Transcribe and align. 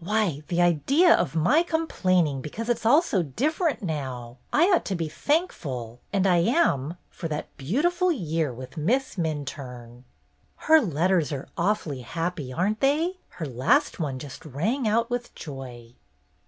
"Why, 0.00 0.42
the 0.48 0.60
idea 0.60 1.14
of 1.14 1.36
my 1.36 1.62
complaining 1.62 2.40
because 2.40 2.68
it 2.68 2.76
's 2.80 2.84
all 2.84 3.02
so 3.02 3.22
different 3.22 3.82
now! 3.84 4.38
I 4.52 4.64
ought 4.72 4.84
to 4.86 4.96
be 4.96 5.08
thank 5.08 5.52
ful, 5.52 6.00
and 6.12 6.26
I 6.26 6.38
am, 6.38 6.96
for 7.08 7.28
that 7.28 7.56
beautiful 7.56 8.10
year 8.10 8.52
with 8.52 8.76
Miss 8.76 9.14
Minturne." 9.14 10.02
"Her 10.56 10.80
letters 10.80 11.30
are 11.32 11.46
awfully 11.56 12.00
happy, 12.00 12.52
are 12.52 12.68
n't 12.70 12.80
they? 12.80 13.18
Her 13.28 13.46
last 13.46 14.00
one 14.00 14.18
just 14.18 14.44
rang 14.44 14.92
with 15.08 15.32
joy." 15.36 15.94